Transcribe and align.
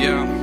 Yeah. 0.00 0.39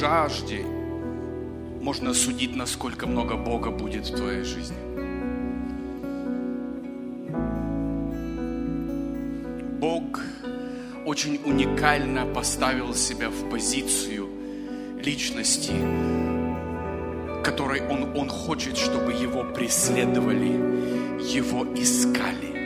Жажде 0.00 0.62
можно 1.80 2.14
судить, 2.14 2.54
насколько 2.54 3.06
много 3.06 3.36
Бога 3.36 3.70
будет 3.70 4.06
в 4.06 4.16
твоей 4.16 4.42
жизни. 4.42 4.76
Бог 9.80 10.20
очень 11.06 11.40
уникально 11.44 12.26
поставил 12.26 12.94
себя 12.94 13.30
в 13.30 13.48
позицию 13.48 14.28
личности, 15.02 15.72
которой 17.44 17.80
он, 17.88 18.16
он 18.16 18.28
хочет, 18.28 18.76
чтобы 18.76 19.12
его 19.12 19.44
преследовали, 19.44 20.52
его 21.22 21.64
искали. 21.74 22.56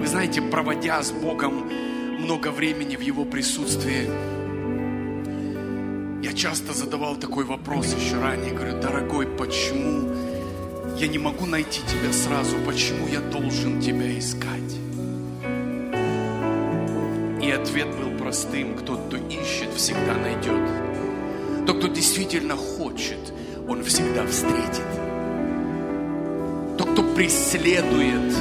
Вы 0.00 0.06
знаете, 0.06 0.42
проводя 0.42 1.02
с 1.02 1.12
Богом 1.12 1.70
много 2.18 2.50
времени 2.50 2.96
в 2.96 3.00
Его 3.00 3.24
присутствии, 3.24 4.37
часто 6.38 6.72
задавал 6.72 7.16
такой 7.16 7.44
вопрос 7.44 7.94
еще 7.94 8.20
ранее. 8.20 8.54
Говорю, 8.54 8.80
дорогой, 8.80 9.26
почему 9.26 10.08
я 10.96 11.08
не 11.08 11.18
могу 11.18 11.46
найти 11.46 11.80
Тебя 11.80 12.12
сразу? 12.12 12.56
Почему 12.64 13.08
я 13.08 13.20
должен 13.20 13.80
Тебя 13.80 14.16
искать? 14.16 14.72
И 17.42 17.50
ответ 17.50 17.88
был 17.88 18.16
простым. 18.16 18.78
Тот, 18.86 19.06
кто 19.08 19.16
ищет, 19.16 19.74
всегда 19.74 20.14
найдет. 20.14 21.66
Тот, 21.66 21.78
кто 21.78 21.88
действительно 21.88 22.54
хочет, 22.54 23.32
он 23.66 23.82
всегда 23.82 24.24
встретит. 24.24 24.86
Тот, 26.78 26.92
кто 26.92 27.02
преследует, 27.14 28.32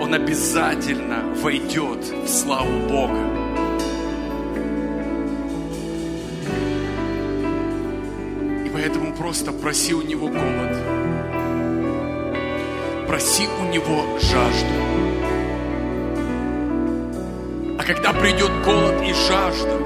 он 0.00 0.14
обязательно 0.14 1.34
войдет 1.42 2.02
в 2.24 2.28
славу 2.28 2.88
Бога. 2.88 3.29
Просто 9.30 9.52
проси 9.52 9.94
у 9.94 10.02
Него 10.02 10.26
голод. 10.26 10.76
Проси 13.06 13.46
у 13.60 13.72
Него 13.72 14.18
жажду. 14.18 14.74
А 17.78 17.84
когда 17.84 18.12
придет 18.12 18.50
голод 18.64 19.00
и 19.08 19.12
жажда, 19.12 19.78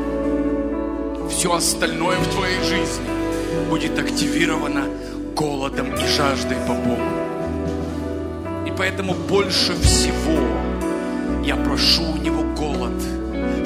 все 1.28 1.52
остальное 1.52 2.16
в 2.16 2.26
твоей 2.28 2.58
жизни 2.62 3.04
будет 3.68 3.98
активировано 3.98 4.86
голодом 5.36 5.94
и 5.94 6.06
жаждой 6.06 6.56
по 6.66 6.72
Богу. 6.72 7.02
И 8.66 8.72
поэтому 8.78 9.12
больше 9.12 9.74
всего 9.82 10.40
я 11.44 11.56
прошу 11.56 12.02
у 12.14 12.16
него 12.16 12.44
голод, 12.56 12.98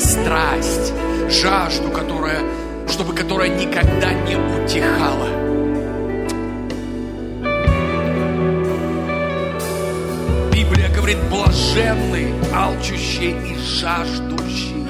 страсть, 0.00 0.92
жажду, 1.30 1.88
которая, 1.92 2.42
чтобы 2.88 3.14
которая 3.14 3.50
никогда 3.50 4.12
не 4.12 4.34
утихала. 4.34 5.37
Говорит, 11.08 11.30
блаженные, 11.30 12.34
алчущие 12.54 13.30
и 13.30 13.56
жаждущие. 13.56 14.84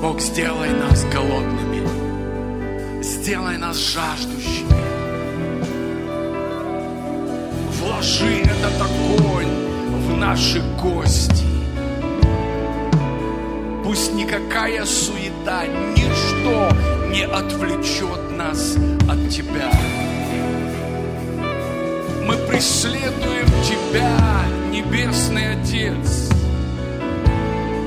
Бог, 0.00 0.20
сделай 0.20 0.70
нас 0.70 1.04
голодными, 1.12 3.02
сделай 3.02 3.58
нас 3.58 3.76
жаждущими. 3.76 4.80
Вложи 7.80 8.44
этот 8.44 8.80
огонь 8.80 9.48
в 10.06 10.16
наши 10.16 10.62
кости. 10.80 11.44
Пусть 13.84 14.14
никакая 14.14 14.86
суета, 14.86 15.66
ничто 15.66 16.70
не 17.10 17.24
отвлечет 17.24 18.30
нас 18.30 18.76
от 19.06 19.28
Тебя. 19.28 19.70
Преследуем 22.50 23.46
Тебя, 23.62 24.42
Небесный 24.72 25.52
Отец. 25.52 26.28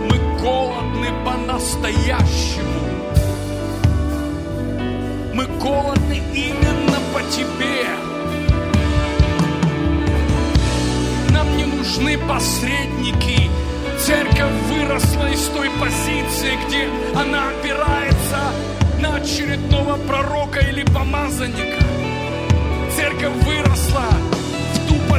Мы 0.10 0.18
голодны 0.42 1.10
по-настоящему. 1.26 2.70
Мы 5.34 5.46
голодны 5.62 6.24
именно 6.34 6.98
по 7.14 7.22
Тебе. 7.30 7.90
Нам 11.32 11.58
не 11.58 11.66
нужны 11.66 12.18
посредники. 12.20 13.50
Церковь 14.00 14.54
выросла 14.70 15.30
из 15.30 15.46
той 15.50 15.70
позиции, 15.72 16.58
где 16.68 16.88
она 17.20 17.50
опирается 17.50 18.40
на 19.02 19.16
очередного 19.18 19.98
пророка 20.08 20.62
или 20.62 20.86
помазанника. 20.86 21.84
Церковь 22.96 23.34
выросла 23.44 24.06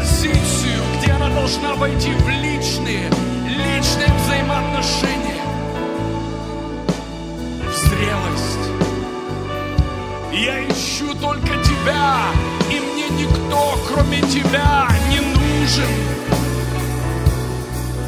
позицию, 0.04 0.82
где 0.98 1.12
она 1.12 1.28
должна 1.30 1.74
войти 1.76 2.10
в 2.12 2.28
личные, 2.28 3.10
личные 3.46 4.12
взаимоотношения, 4.18 5.42
в 7.66 7.74
зрелость. 7.74 8.64
Я 10.32 10.62
ищу 10.68 11.14
только 11.20 11.48
Тебя, 11.64 12.18
и 12.70 12.80
мне 12.80 13.08
никто, 13.24 13.78
кроме 13.88 14.20
Тебя, 14.22 14.88
не 15.08 15.20
нужен. 15.20 15.88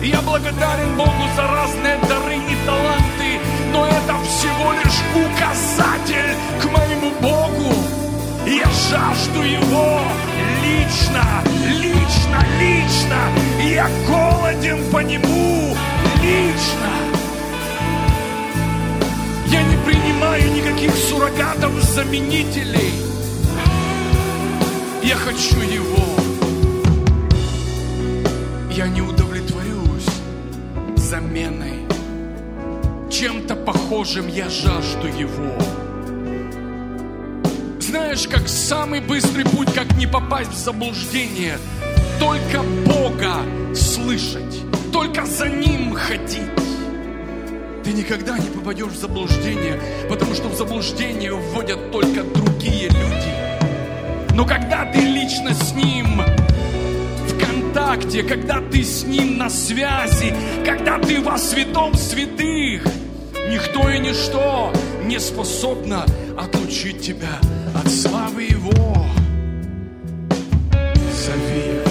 Я 0.03 0.21
благодарен 0.21 0.97
Богу 0.97 1.11
за 1.35 1.47
разные 1.47 1.99
дары 2.09 2.37
и 2.37 2.67
таланты, 2.67 3.41
но 3.73 3.87
это 3.87 4.15
всего 4.25 4.73
лишь 4.73 5.01
указатель 5.25 6.37
к 6.61 6.65
моему 6.67 7.11
Богу. 7.23 7.75
Я 8.47 8.67
жажду 8.91 9.43
Его 9.43 10.01
лично, 10.77 11.23
лично, 11.69 12.45
лично. 12.61 13.19
Я 13.63 13.89
голоден 14.07 14.91
по 14.91 14.99
Нему 14.99 15.75
лично. 16.23 16.91
Я 19.47 19.63
не 19.63 19.77
принимаю 19.85 20.53
никаких 20.53 20.95
суррогатов, 20.95 21.73
заменителей. 21.83 22.93
Я 25.03 25.17
хочу 25.17 25.61
Его. 25.61 26.17
Я 28.71 28.89
не 28.89 29.01
удовлетворюсь 29.01 30.07
заменой. 30.97 31.87
Чем-то 33.11 33.57
похожим 33.57 34.29
я 34.29 34.51
жажду 34.51 35.07
Его. 35.07 35.76
Знаешь, 38.17 38.31
как 38.31 38.49
самый 38.49 39.01
быстрый 39.03 39.45
путь, 39.45 39.75
как 39.75 39.95
не 39.99 40.07
попасть 40.07 40.51
в 40.51 40.57
заблуждение, 40.57 41.59
только 42.19 42.63
Бога 42.87 43.43
слышать, 43.75 44.63
только 44.91 45.27
за 45.27 45.51
Ним 45.51 45.93
ходить. 45.93 46.41
Ты 47.85 47.93
никогда 47.93 48.39
не 48.39 48.49
попадешь 48.49 48.93
в 48.93 48.99
заблуждение, 48.99 49.79
потому 50.09 50.35
что 50.35 50.49
в 50.49 50.57
заблуждение 50.57 51.35
вводят 51.35 51.93
только 51.93 52.23
другие 52.23 52.89
люди. 52.89 54.33
Но 54.35 54.47
когда 54.47 54.91
ты 54.91 55.01
лично 55.01 55.53
с 55.53 55.75
Ним 55.75 56.23
в 57.29 57.39
контакте, 57.39 58.23
когда 58.23 58.63
ты 58.63 58.83
с 58.83 59.05
Ним 59.05 59.37
на 59.37 59.51
связи, 59.51 60.35
когда 60.65 60.99
ты 60.99 61.21
во 61.21 61.37
святом 61.37 61.93
святых, 61.93 62.83
никто 63.51 63.91
и 63.91 63.99
ничто 63.99 64.73
не 65.05 65.21
способно 65.21 66.07
отлучить 66.39 67.03
тебя 67.03 67.39
его, 68.67 69.07
зови 71.13 71.63
его. 71.75 71.91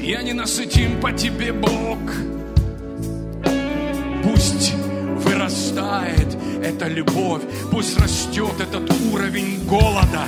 Я 0.00 0.22
не 0.22 0.32
насытим 0.32 1.00
по 1.00 1.12
тебе, 1.12 1.52
Бог. 1.52 1.98
Пусть 4.24 4.74
вырастает 5.24 6.36
эта 6.64 6.88
любовь, 6.88 7.42
пусть 7.70 7.98
растет 7.98 8.60
этот 8.60 8.90
уровень 9.12 9.64
голода. 9.66 10.26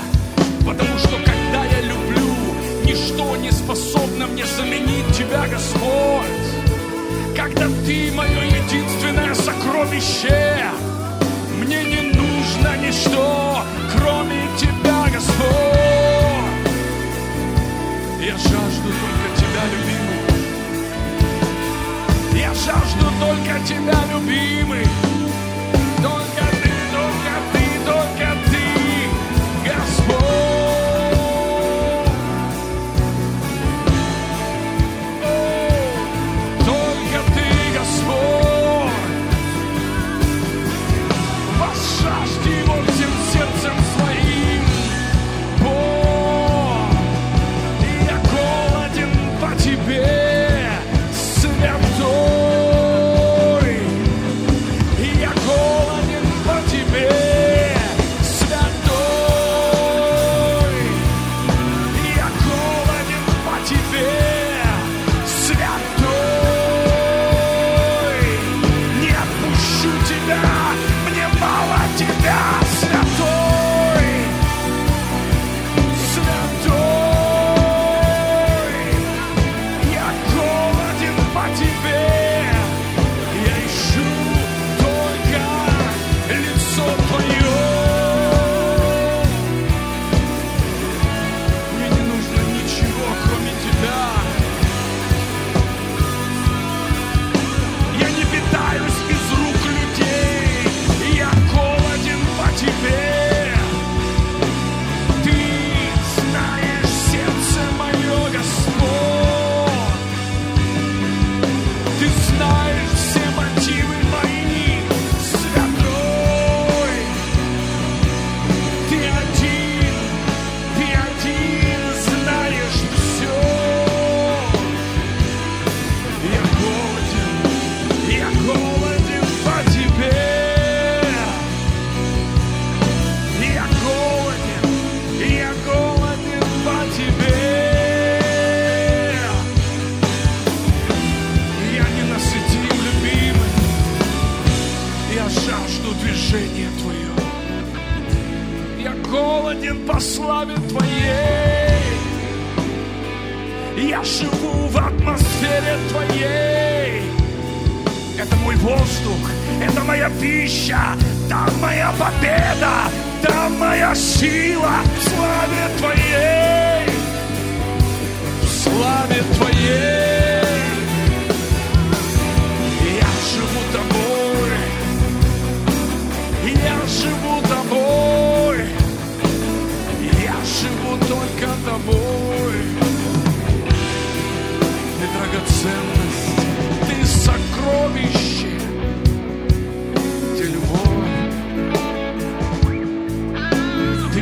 Потому 0.66 0.98
что 0.98 1.16
когда 1.24 1.64
я 1.64 1.80
люблю, 1.82 2.34
ничто 2.84 3.36
не 3.36 3.50
способно 3.50 4.26
мне 4.26 4.44
заменить 4.46 5.16
Тебя, 5.16 5.46
Господь. 5.46 6.26
Когда 7.36 7.66
Ты 7.84 8.12
мое 8.12 8.44
единственное 8.44 9.34
сокровище, 9.34 10.70
мне 11.60 11.84
не 11.84 12.13
на 12.64 12.76
ничто, 12.76 13.62
кроме 13.92 14.48
Тебя, 14.58 15.08
Господь. 15.12 15.44
Я 18.20 18.36
жажду 18.36 18.90
только 19.02 19.26
Тебя, 19.36 19.64
любимый. 19.74 20.20
Я 22.40 22.54
жажду 22.54 23.06
только 23.20 23.52
Тебя, 23.66 23.98
любимый. 24.12 24.86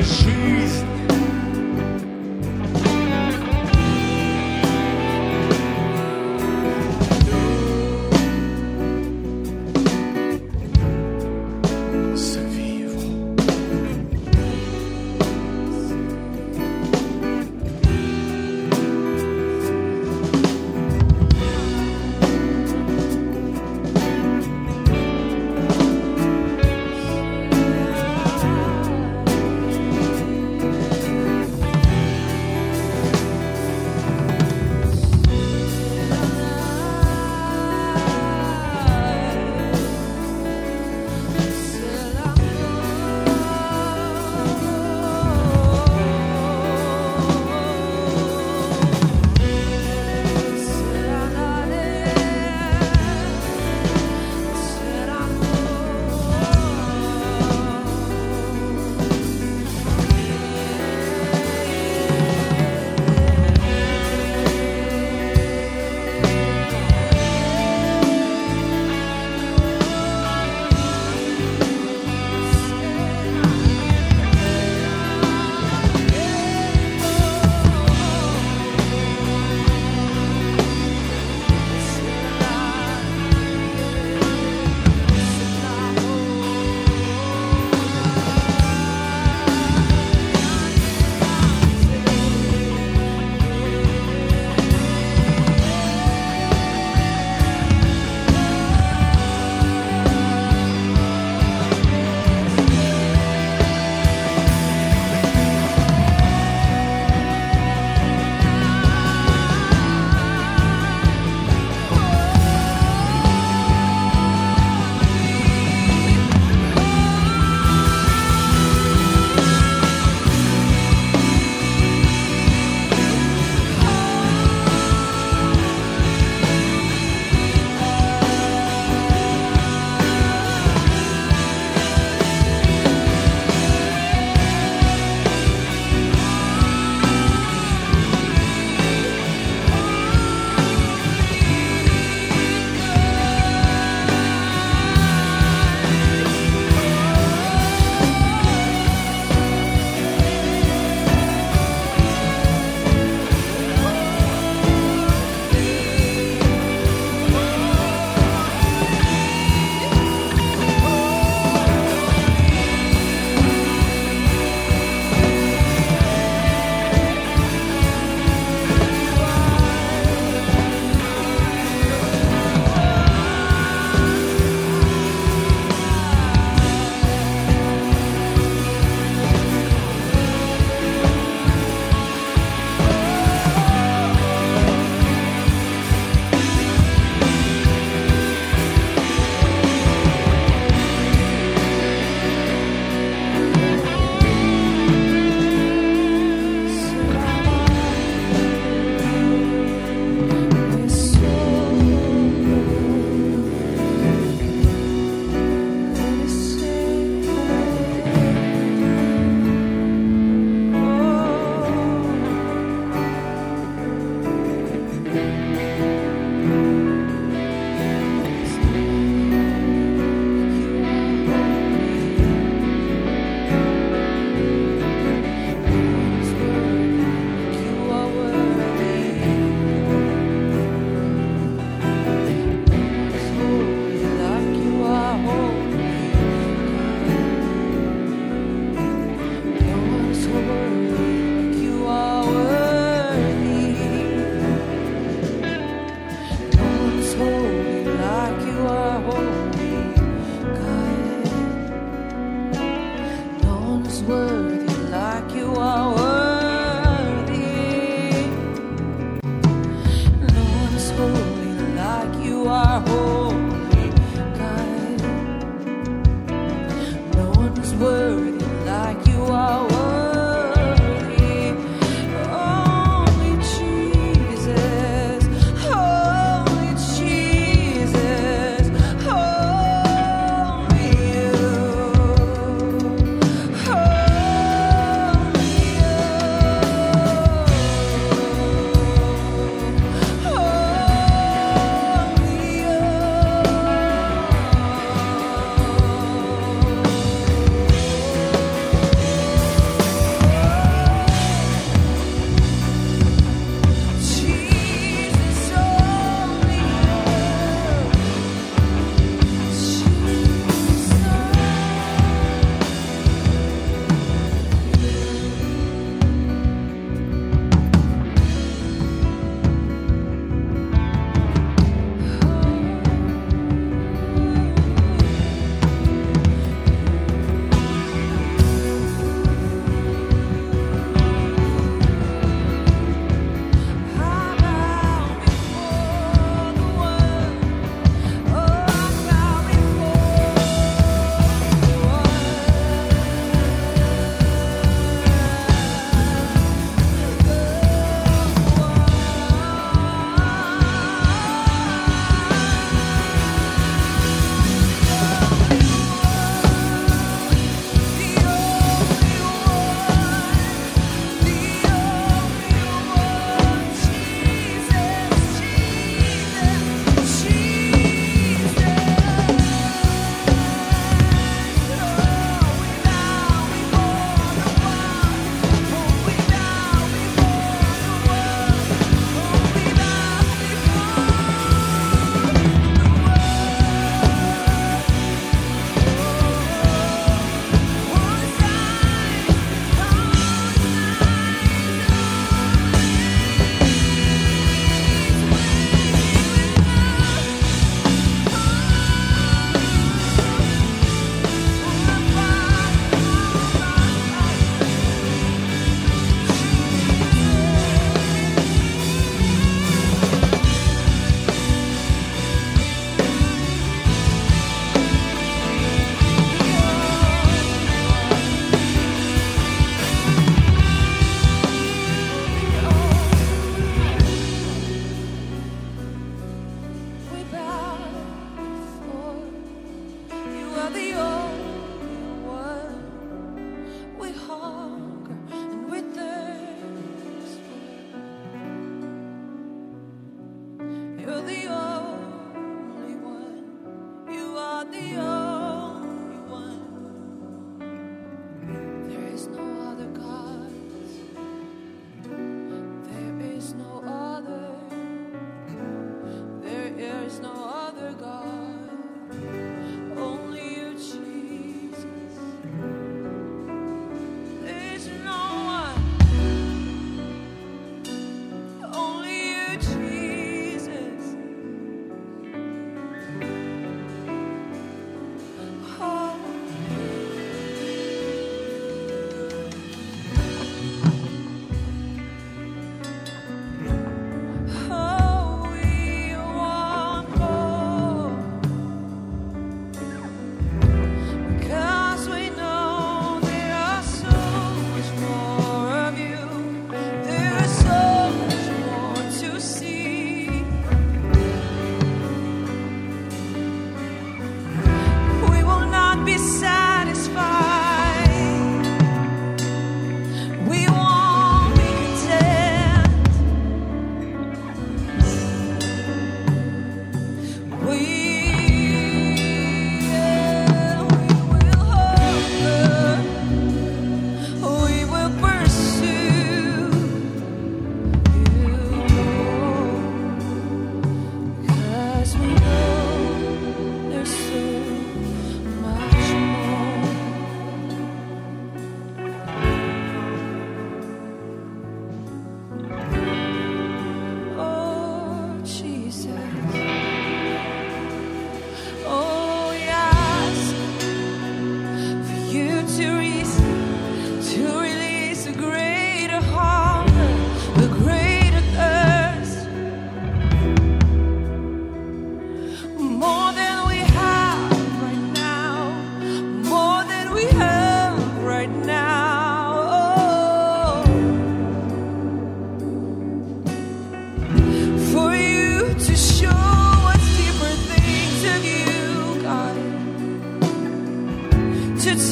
she's 0.05 0.92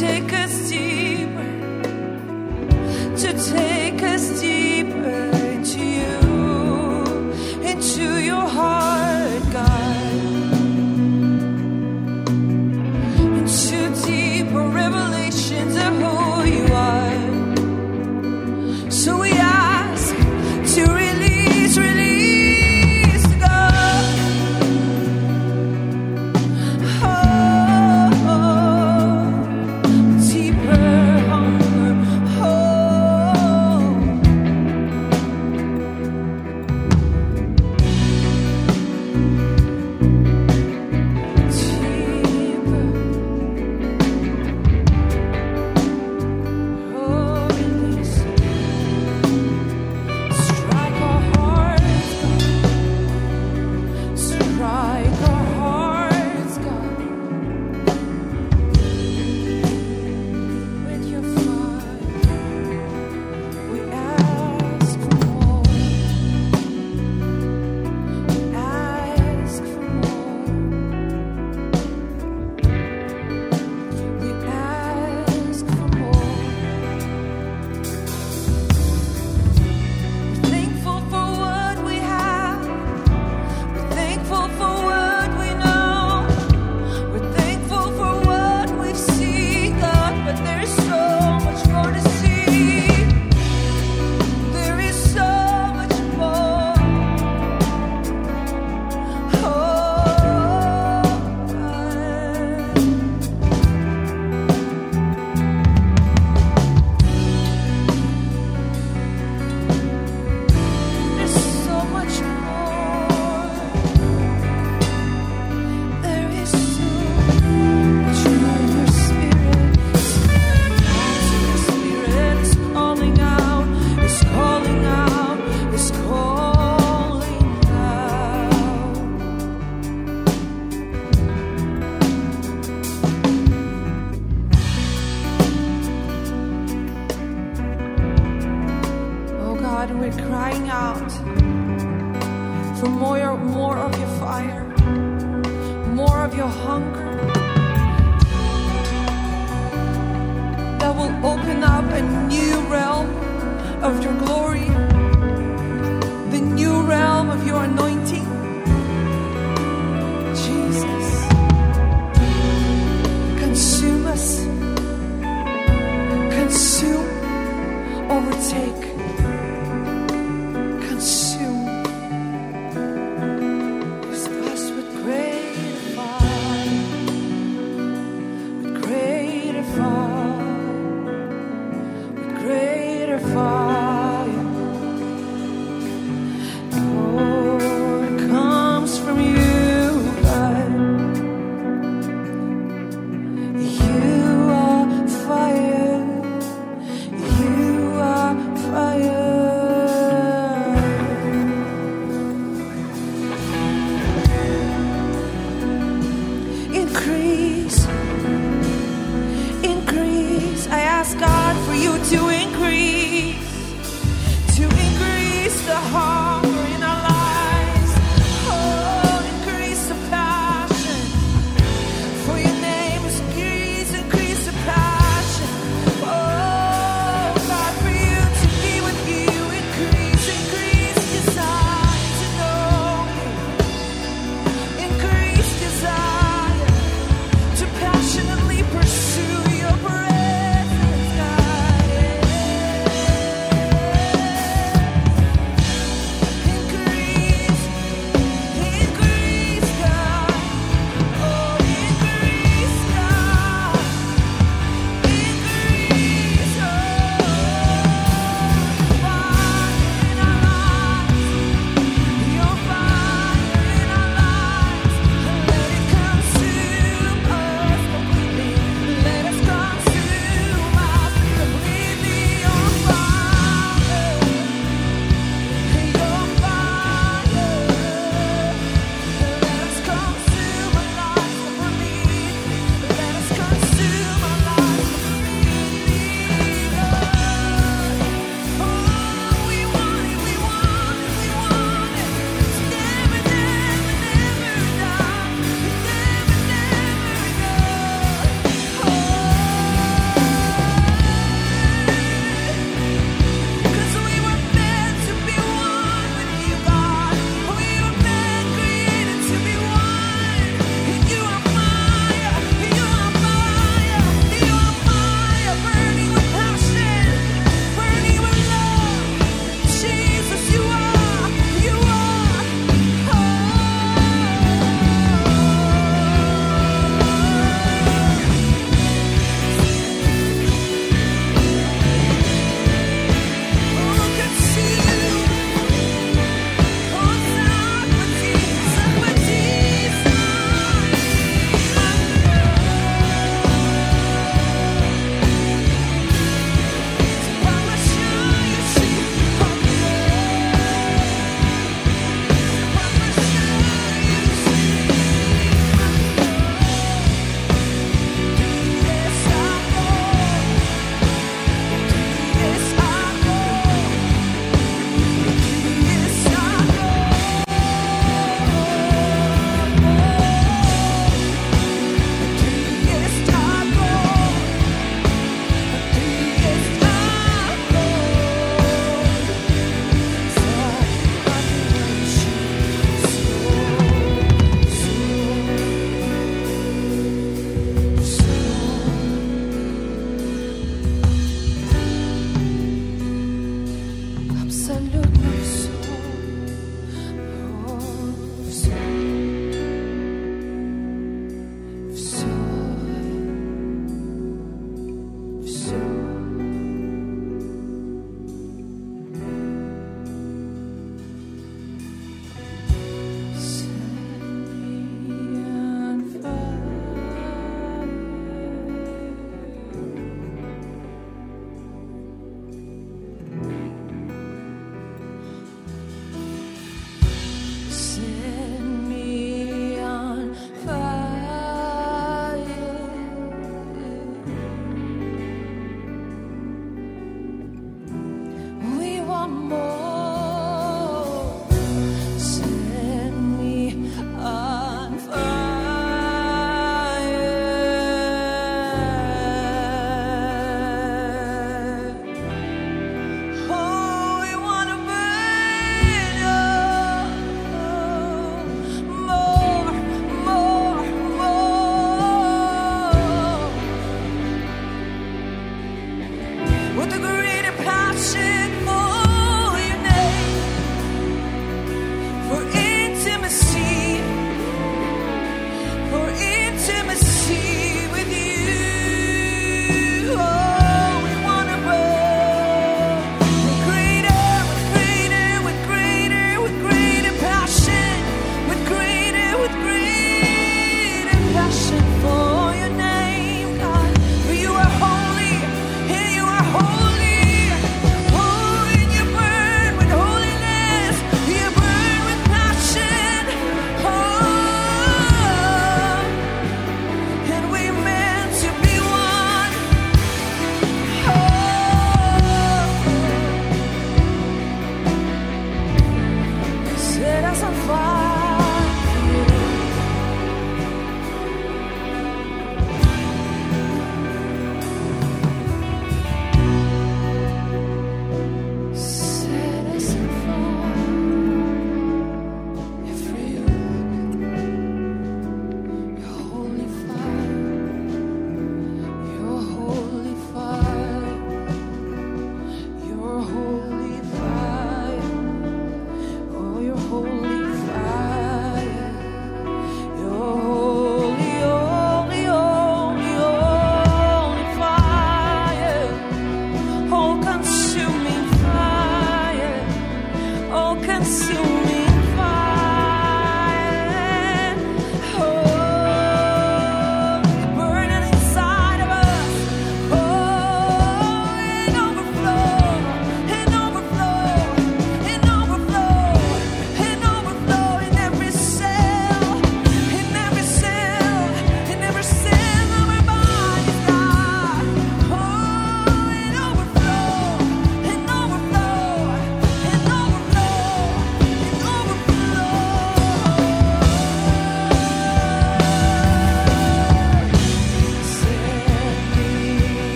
take 0.00 0.32
a 0.32 0.48
seat. 0.48 0.99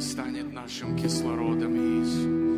Станет 0.00 0.52
нашим 0.52 0.96
кислородом, 0.96 1.74
Иисус. 1.76 2.48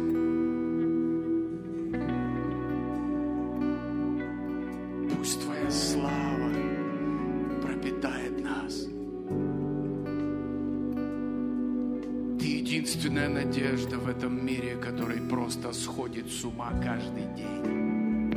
Единственная 12.80 13.28
надежда 13.28 13.98
в 13.98 14.08
этом 14.08 14.46
мире, 14.46 14.76
который 14.76 15.20
просто 15.20 15.72
сходит 15.72 16.30
с 16.30 16.44
ума 16.44 16.72
каждый 16.82 17.24
день. 17.36 18.32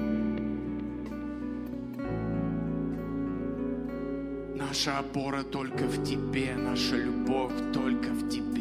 Наша 4.56 4.99
опора 4.99 5.43
только 5.43 5.84
в 5.84 6.04
Тебе, 6.04 6.56
наша 6.58 6.97
любовь 6.97 7.54
только 7.74 8.10
в 8.10 8.30
Тебе. 8.30 8.53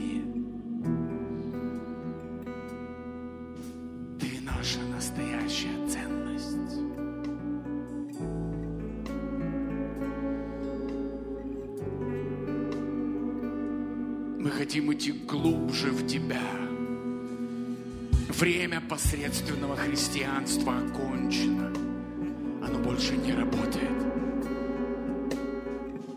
Посредственного 18.93 19.75
христианства 19.75 20.77
окончено. 20.77 21.69
Оно 22.63 22.79
больше 22.81 23.17
не 23.17 23.33
работает. 23.33 23.89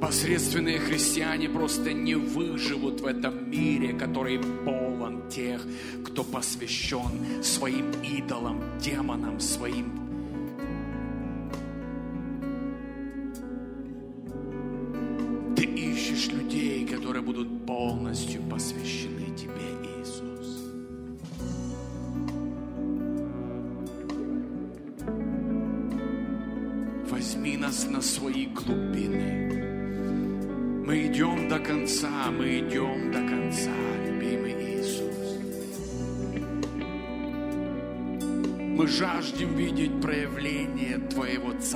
Посредственные 0.01 0.79
христиане 0.79 1.47
просто 1.47 1.93
не 1.93 2.15
выживут 2.15 2.99
в 2.99 3.05
этом 3.05 3.49
мире, 3.49 3.93
который 3.93 4.41
полон 4.65 5.29
тех, 5.29 5.65
кто 6.03 6.25
посвящен 6.25 7.41
своим 7.41 7.91
идолам, 8.01 8.61
демонам, 8.77 9.39
своим 9.39 10.04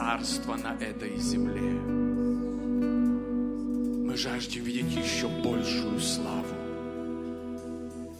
Царства 0.10 0.56
на 0.56 0.76
этой 0.84 1.20
земле. 1.20 1.70
Мы 4.08 4.18
жаждем 4.18 4.64
видеть 4.64 4.92
еще 4.96 5.28
большую 5.28 6.00
славу. 6.00 6.48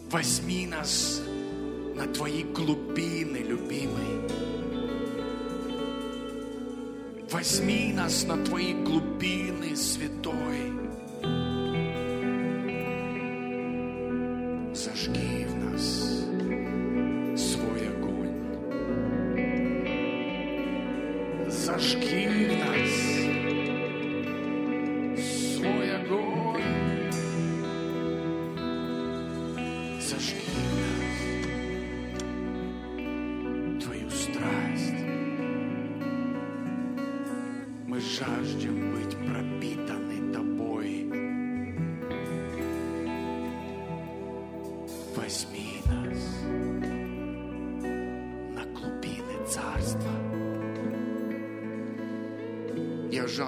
Возьми 0.08 0.68
нас 0.68 1.20
на 1.96 2.06
Твои 2.06 2.44
глубины, 2.44 3.38
любимый. 3.38 4.30
Возьми 7.28 7.92
нас 7.92 8.24
на 8.24 8.36
Твои 8.44 8.72
глубины, 8.72 9.74
святой. 9.74 10.79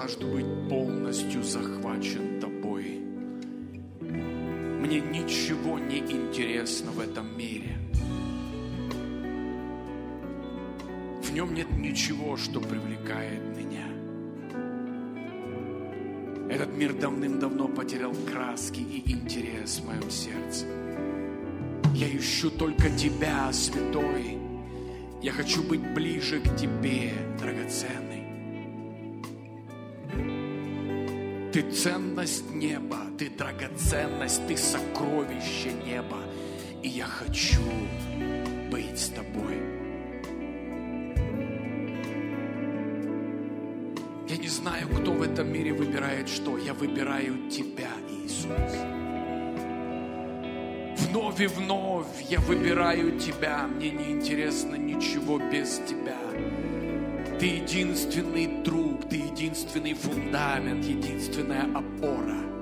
Жажду 0.03 0.27
быть 0.27 0.69
полностью 0.69 1.43
захвачен 1.43 2.39
Тобой. 2.41 2.99
Мне 4.01 4.99
ничего 4.99 5.79
не 5.79 5.99
интересно 5.99 6.91
в 6.91 6.99
этом 6.99 7.37
мире. 7.37 7.77
В 11.21 11.31
нем 11.31 11.53
нет 11.53 11.69
ничего, 11.77 12.35
что 12.35 12.59
привлекает 12.59 13.41
меня. 13.55 13.87
Этот 16.49 16.75
мир 16.75 16.93
давным-давно 16.93 17.69
потерял 17.69 18.13
краски 18.29 18.81
и 18.81 19.09
интерес 19.09 19.79
в 19.79 19.87
моем 19.87 20.09
сердце. 20.09 20.65
Я 21.95 22.09
ищу 22.09 22.49
только 22.49 22.89
Тебя, 22.89 23.53
Святой. 23.53 24.37
Я 25.21 25.31
хочу 25.31 25.63
быть 25.63 25.93
ближе 25.93 26.41
к 26.41 26.55
Тебе, 26.57 27.13
драгоценный. 27.39 28.22
Ты 31.53 31.61
ценность 31.71 32.49
неба, 32.49 32.97
Ты 33.15 33.29
драгоценность, 33.29 34.47
Ты 34.47 34.57
сокровище 34.57 35.71
неба. 35.85 36.17
И 36.81 36.87
я 36.87 37.05
хочу 37.05 37.61
быть 38.71 38.97
с 38.97 39.09
Тобой. 39.09 39.59
Я 44.27 44.37
не 44.37 44.47
знаю, 44.47 44.87
кто 44.89 45.11
в 45.11 45.21
этом 45.21 45.53
мире 45.53 45.73
выбирает 45.73 46.27
что. 46.27 46.57
Я 46.57 46.73
выбираю 46.73 47.51
Тебя, 47.51 47.91
Иисус. 48.09 48.49
Вновь 51.05 51.39
и 51.39 51.45
вновь 51.45 52.31
я 52.31 52.39
выбираю 52.39 53.19
Тебя. 53.19 53.67
Мне 53.67 53.91
не 53.91 54.11
интересно 54.11 54.73
ничего 54.73 55.37
без 55.37 55.79
Тебя. 55.87 56.17
Ты 57.43 57.57
единственный 57.57 58.63
друг, 58.63 59.09
Ты 59.09 59.17
единственный 59.17 59.93
фундамент, 59.93 60.85
единственная 60.85 61.63
опора. 61.75 62.52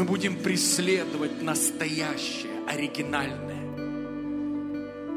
Мы 0.00 0.06
будем 0.06 0.36
преследовать 0.42 1.42
настоящее, 1.42 2.66
оригинальное. 2.66 3.66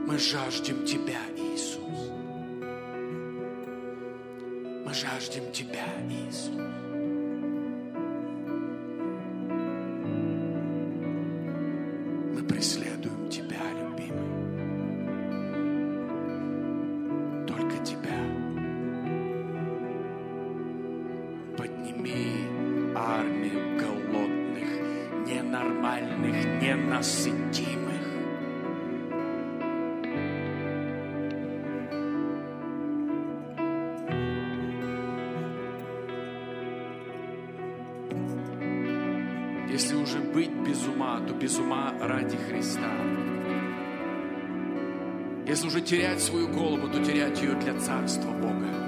Мы 0.06 0.18
жаждем 0.18 0.86
Тебя, 0.86 1.22
Иисус. 1.38 2.12
Мы 4.86 4.94
жаждем 4.94 5.54
Тебя, 5.54 5.86
Иисус. 6.10 6.50
Мы 12.34 12.44
преследуем 12.46 12.93
быть 40.34 40.52
без 40.68 40.86
ума, 40.88 41.22
то 41.28 41.34
без 41.34 41.58
ума 41.60 41.94
ради 42.02 42.36
Христа. 42.36 42.92
Если 45.46 45.68
уже 45.68 45.82
терять 45.82 46.22
свою 46.22 46.48
голову, 46.48 46.88
то 46.88 47.04
терять 47.04 47.42
ее 47.42 47.54
для 47.56 47.80
Царства 47.80 48.32
Бога. 48.32 48.83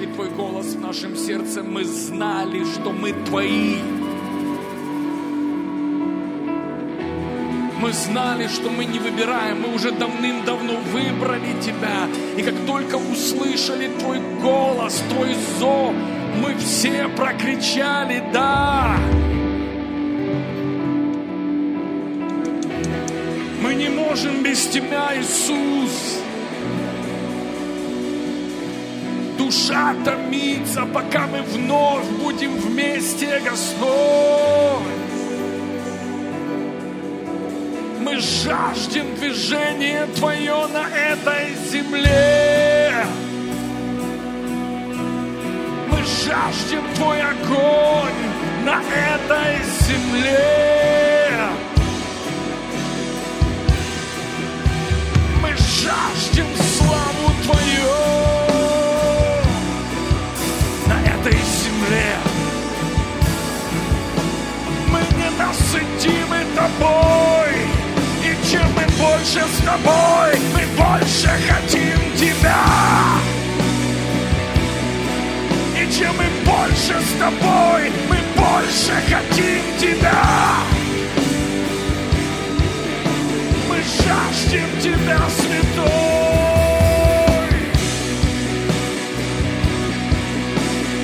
Услышали 0.00 0.06
Твой 0.06 0.30
голос 0.30 0.74
в 0.74 0.80
нашем 0.80 1.16
сердце, 1.16 1.62
мы 1.62 1.84
знали, 1.84 2.64
что 2.64 2.90
мы 2.90 3.12
Твои. 3.26 3.76
Мы 7.80 7.92
знали, 7.92 8.48
что 8.48 8.70
мы 8.70 8.84
не 8.84 8.98
выбираем, 8.98 9.62
мы 9.62 9.74
уже 9.74 9.90
давным-давно 9.90 10.76
выбрали 10.92 11.60
Тебя. 11.60 12.08
И 12.36 12.42
как 12.42 12.54
только 12.66 12.96
услышали 12.96 13.88
Твой 13.98 14.20
голос, 14.42 15.02
Твой 15.10 15.34
зов, 15.58 15.94
мы 16.42 16.54
все 16.58 17.08
прокричали 17.16 18.22
«Да!». 18.32 18.96
Мы 23.62 23.74
не 23.74 23.88
можем 23.88 24.42
без 24.42 24.66
Тебя, 24.66 25.10
Иисус. 25.16 26.19
Душа 29.50 29.96
томится, 30.04 30.86
пока 30.94 31.26
мы 31.26 31.42
вновь 31.42 32.06
будем 32.22 32.52
вместе, 32.52 33.40
Господь. 33.44 33.88
Мы 37.98 38.16
жаждем 38.20 39.12
движения 39.16 40.06
Твое 40.14 40.68
на 40.68 40.86
этой 40.96 41.56
земле. 41.68 43.04
Мы 45.88 45.96
жаждем 45.98 46.84
Твой 46.94 47.20
огонь 47.20 48.22
на 48.64 48.80
этой 48.80 49.64
земле. 49.80 50.79
Не 65.72 65.80
насытимы 65.80 66.38
Тобой. 66.56 67.52
И 68.22 68.50
чем 68.50 68.66
мы 68.74 68.82
больше 68.98 69.40
с 69.40 69.64
Тобой, 69.64 70.38
мы 70.54 70.62
больше 70.76 71.28
хотим 71.48 71.98
Тебя. 72.16 72.64
И 75.76 75.92
чем 75.92 76.14
мы 76.16 76.24
больше 76.44 77.00
с 77.00 77.12
Тобой, 77.18 77.92
мы 78.08 78.16
больше 78.36 78.94
хотим 79.08 79.62
Тебя. 79.78 80.24
Мы 83.68 83.76
жаждем 83.76 84.68
Тебя, 84.80 85.18
Святой. 85.28 85.90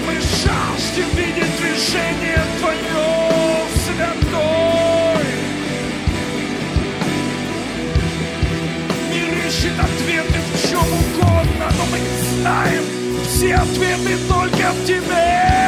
Мы 0.07 0.15
жаждем 0.15 1.09
видеть 1.17 1.57
движение 1.59 2.43
Твое, 2.61 3.16
чем 10.77 10.93
угодно, 10.93 11.71
но 11.79 11.85
мы 11.87 11.99
знаем, 12.41 12.83
все 13.27 13.55
ответы 13.55 14.17
только 14.29 14.73
в 14.73 14.87
Тебе. 14.87 15.66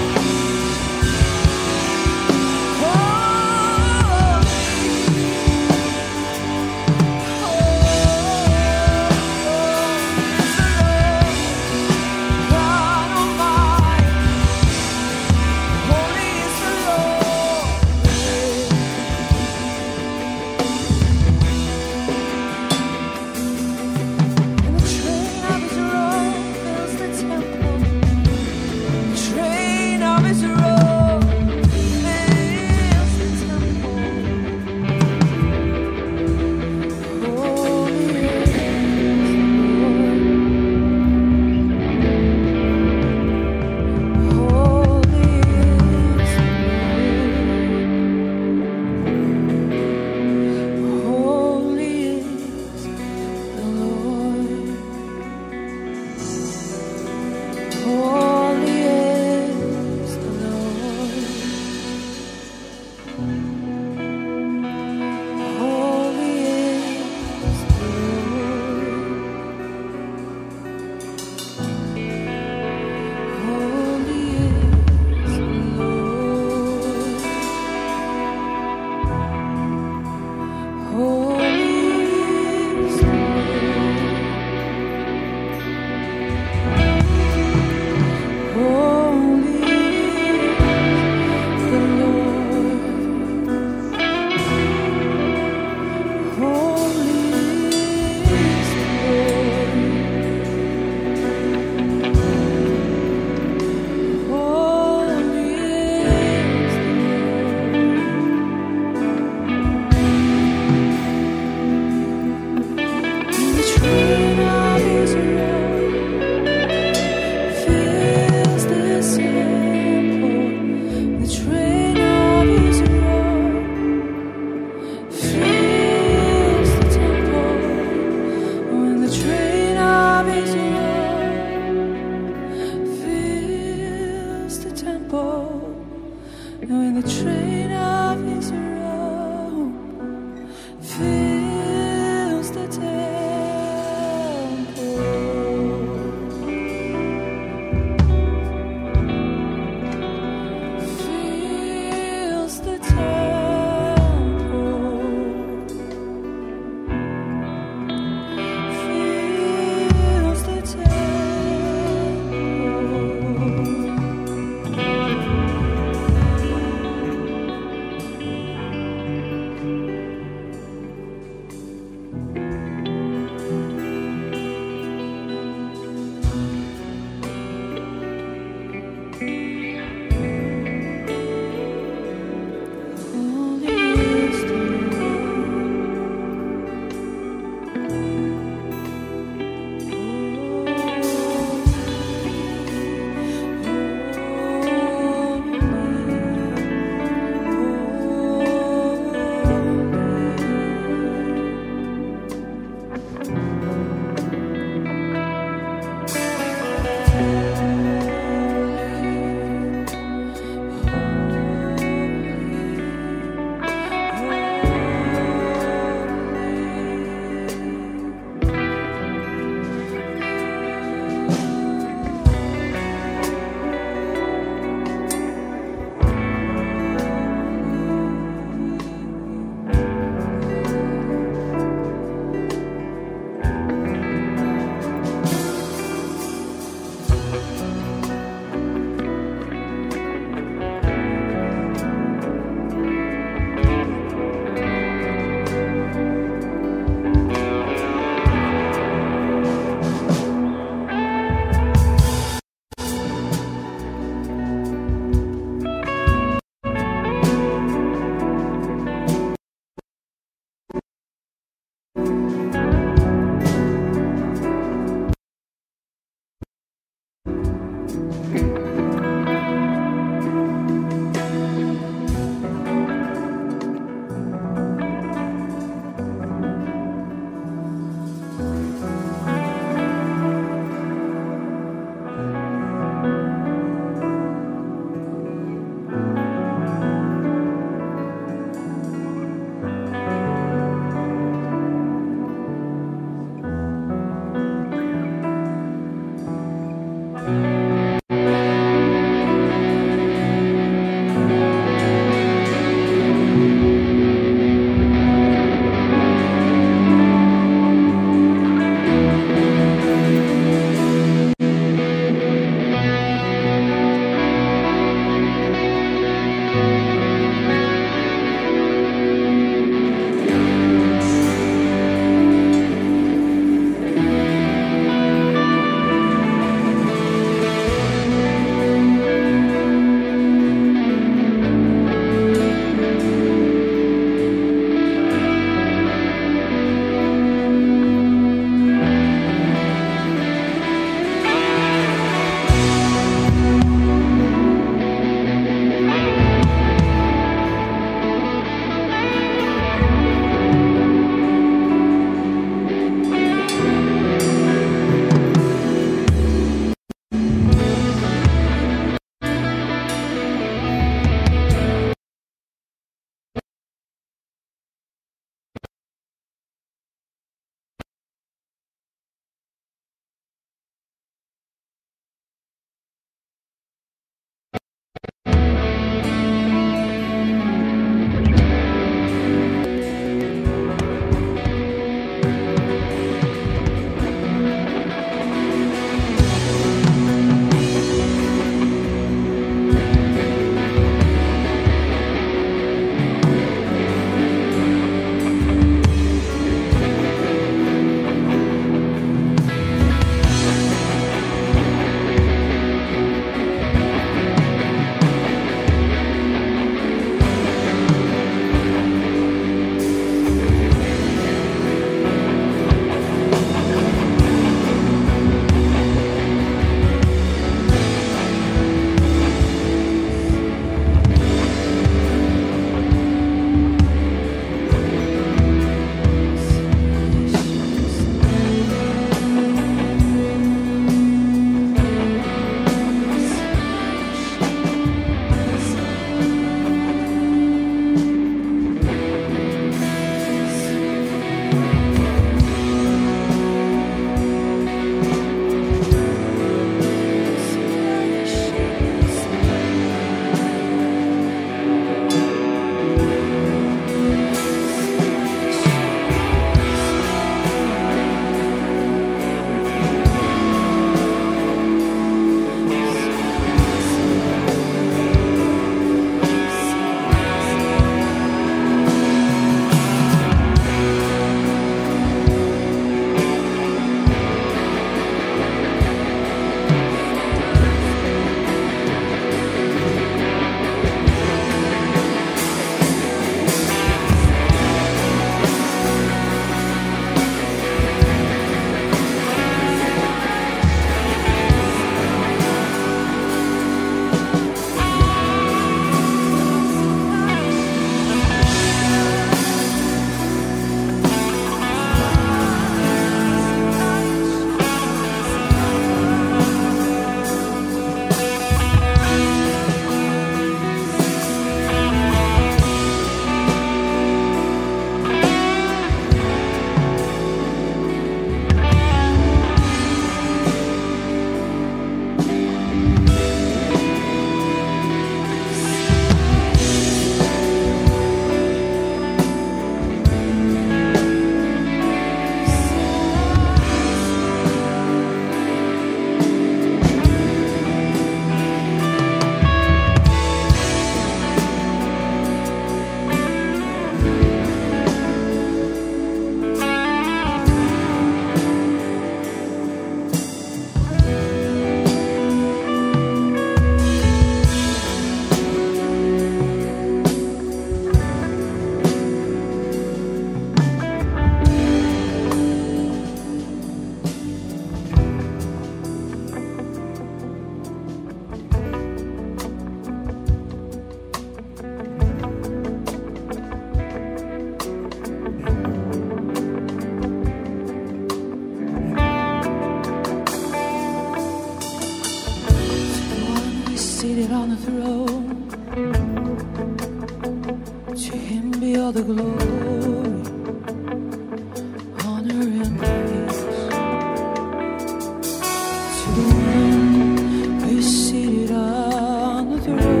To 599.71 600.00